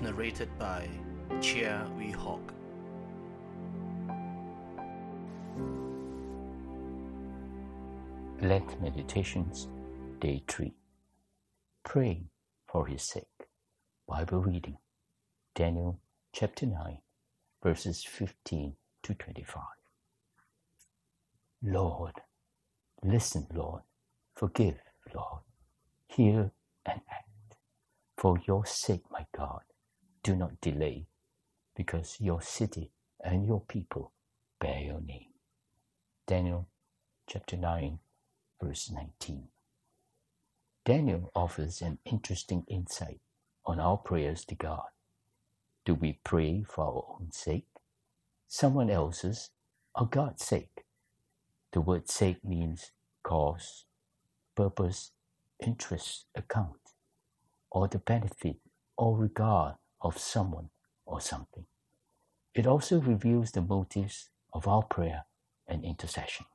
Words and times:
narrated 0.00 0.48
by 0.60 0.88
Cheah 1.40 1.90
Ui 1.98 2.12
Hock. 2.12 2.54
Lent 8.40 8.80
Meditations, 8.80 9.66
Day 10.20 10.44
3. 10.46 10.72
Praying 11.82 12.28
for 12.68 12.86
His 12.86 13.02
sake. 13.02 13.24
Bible 14.06 14.38
reading 14.40 14.78
Daniel 15.56 15.98
chapter 16.32 16.66
9, 16.66 16.98
verses 17.60 18.04
15 18.04 18.76
to 19.02 19.14
25. 19.14 19.62
Lord, 21.64 22.14
listen, 23.02 23.48
Lord, 23.52 23.82
forgive, 24.36 24.78
Lord, 25.12 25.42
hear 26.06 26.52
and 26.86 27.00
act. 27.10 27.29
For 28.20 28.38
your 28.46 28.66
sake, 28.66 29.04
my 29.10 29.24
God, 29.34 29.62
do 30.22 30.36
not 30.36 30.60
delay, 30.60 31.06
because 31.74 32.18
your 32.20 32.42
city 32.42 32.92
and 33.18 33.46
your 33.46 33.62
people 33.62 34.12
bear 34.60 34.78
your 34.82 35.00
name. 35.00 35.30
Daniel 36.26 36.68
chapter 37.26 37.56
9, 37.56 37.98
verse 38.62 38.90
19. 38.92 39.48
Daniel 40.84 41.30
offers 41.34 41.80
an 41.80 41.96
interesting 42.04 42.64
insight 42.68 43.20
on 43.64 43.80
our 43.80 43.96
prayers 43.96 44.44
to 44.44 44.54
God. 44.54 44.90
Do 45.86 45.94
we 45.94 46.20
pray 46.22 46.62
for 46.68 46.84
our 46.84 47.16
own 47.18 47.32
sake, 47.32 47.68
someone 48.46 48.90
else's, 48.90 49.48
or 49.94 50.06
God's 50.06 50.44
sake? 50.44 50.84
The 51.72 51.80
word 51.80 52.10
sake 52.10 52.44
means 52.44 52.90
cause, 53.22 53.86
purpose, 54.54 55.12
interest, 55.58 56.26
account 56.34 56.79
or 57.70 57.88
the 57.88 57.98
benefit 57.98 58.56
or 58.96 59.16
regard 59.16 59.74
of 60.00 60.18
someone 60.18 60.70
or 61.06 61.20
something. 61.20 61.66
It 62.54 62.66
also 62.66 63.00
reveals 63.00 63.52
the 63.52 63.62
motives 63.62 64.30
of 64.52 64.66
our 64.66 64.82
prayer 64.82 65.24
and 65.68 65.84
intercession. 65.84 66.46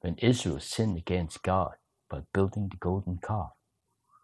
When 0.00 0.16
Israel 0.16 0.60
sinned 0.60 0.98
against 0.98 1.42
God 1.42 1.76
by 2.10 2.22
building 2.32 2.68
the 2.68 2.76
golden 2.76 3.18
calf, 3.18 3.52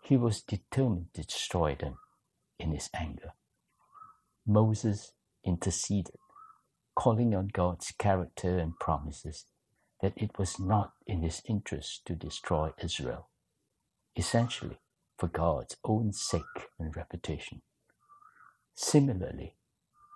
he 0.02 0.16
was 0.16 0.42
determined 0.42 1.06
to 1.14 1.22
destroy 1.22 1.74
them 1.74 1.98
in 2.58 2.72
his 2.72 2.90
anger. 2.94 3.32
Moses 4.46 5.12
interceded, 5.44 6.16
calling 6.94 7.34
on 7.34 7.48
God's 7.48 7.92
character 7.98 8.58
and 8.58 8.78
promises 8.78 9.46
that 10.02 10.14
it 10.16 10.38
was 10.38 10.58
not 10.58 10.92
in 11.06 11.22
his 11.22 11.42
interest 11.46 12.04
to 12.06 12.14
destroy 12.14 12.72
Israel. 12.82 13.28
Essentially, 14.16 14.78
for 15.20 15.28
God's 15.28 15.76
own 15.84 16.14
sake 16.14 16.70
and 16.78 16.96
reputation. 16.96 17.60
Similarly, 18.74 19.54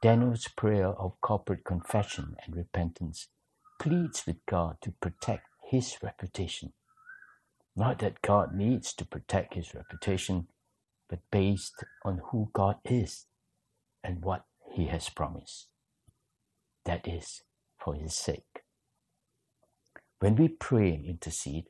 Daniel's 0.02 0.48
prayer 0.48 0.88
of 0.88 1.20
corporate 1.20 1.62
confession 1.62 2.36
and 2.44 2.56
repentance 2.56 3.28
pleads 3.78 4.26
with 4.26 4.36
God 4.46 4.78
to 4.80 4.92
protect 5.02 5.46
his 5.70 5.98
reputation. 6.02 6.72
Not 7.76 7.98
that 7.98 8.22
God 8.22 8.54
needs 8.54 8.94
to 8.94 9.04
protect 9.04 9.52
his 9.52 9.74
reputation, 9.74 10.46
but 11.10 11.18
based 11.30 11.84
on 12.02 12.22
who 12.30 12.48
God 12.54 12.76
is 12.86 13.26
and 14.02 14.22
what 14.22 14.46
he 14.72 14.86
has 14.86 15.10
promised. 15.10 15.66
That 16.86 17.06
is, 17.06 17.42
for 17.78 17.94
his 17.94 18.14
sake. 18.14 18.62
When 20.20 20.36
we 20.36 20.48
pray 20.48 20.94
and 20.94 21.04
intercede, 21.04 21.66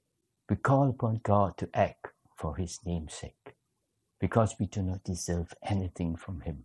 we 0.48 0.54
call 0.54 0.88
upon 0.88 1.20
God 1.24 1.56
to 1.58 1.68
act 1.74 2.08
for 2.36 2.56
his 2.56 2.80
name's 2.84 3.14
sake, 3.14 3.54
because 4.20 4.56
we 4.58 4.66
do 4.66 4.82
not 4.82 5.04
deserve 5.04 5.54
anything 5.62 6.16
from 6.16 6.40
him. 6.40 6.64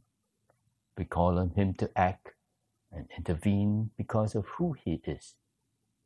We 0.97 1.05
call 1.05 1.39
on 1.39 1.51
him 1.51 1.73
to 1.75 1.89
act 1.97 2.33
and 2.91 3.07
intervene 3.17 3.91
because 3.97 4.35
of 4.35 4.45
who 4.57 4.73
he 4.73 5.01
is 5.05 5.35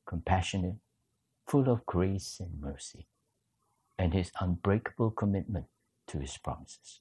compassionate, 0.05 0.75
full 1.47 1.69
of 1.69 1.85
grace 1.85 2.37
and 2.39 2.59
mercy, 2.61 3.07
and 3.97 4.13
his 4.13 4.31
unbreakable 4.39 5.11
commitment 5.11 5.65
to 6.07 6.19
his 6.19 6.37
promises. 6.37 6.99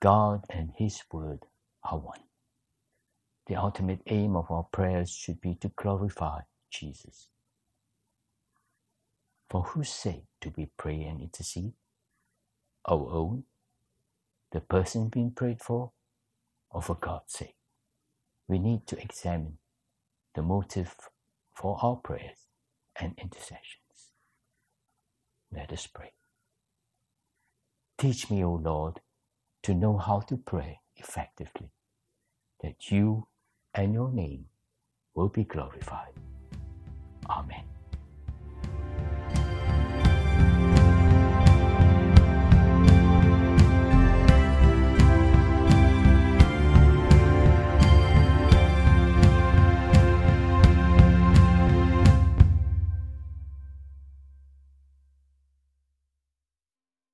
God 0.00 0.44
and 0.48 0.70
his 0.76 1.02
word 1.12 1.40
are 1.82 1.98
one. 1.98 2.20
The 3.46 3.56
ultimate 3.56 4.00
aim 4.06 4.36
of 4.36 4.50
our 4.50 4.64
prayers 4.64 5.10
should 5.10 5.40
be 5.40 5.54
to 5.56 5.72
glorify 5.74 6.40
Jesus. 6.70 7.28
For 9.48 9.62
whose 9.62 9.88
sake 9.88 10.24
do 10.40 10.52
we 10.56 10.66
pray 10.76 11.02
and 11.04 11.20
intercede? 11.20 11.72
Our 12.86 13.10
own? 13.10 13.44
The 14.52 14.60
person 14.60 15.08
being 15.08 15.30
prayed 15.30 15.60
for? 15.60 15.92
Or 16.70 16.82
for 16.82 16.94
God's 16.94 17.32
sake? 17.32 17.56
We 18.46 18.58
need 18.58 18.86
to 18.88 19.00
examine 19.00 19.58
the 20.34 20.42
motive 20.42 20.94
for 21.54 21.78
our 21.82 21.96
prayers 21.96 22.46
and 23.00 23.14
intercessions. 23.18 24.12
Let 25.52 25.72
us 25.72 25.86
pray. 25.86 26.12
Teach 27.96 28.30
me, 28.30 28.44
O 28.44 28.52
Lord, 28.52 29.00
to 29.62 29.74
know 29.74 29.96
how 29.96 30.20
to 30.20 30.36
pray 30.36 30.80
effectively, 30.96 31.70
that 32.62 32.90
you 32.90 33.26
and 33.74 33.92
your 33.92 34.10
name 34.10 34.46
will 35.14 35.28
be 35.28 35.44
glorified. 35.44 36.12
Amen. 37.28 37.64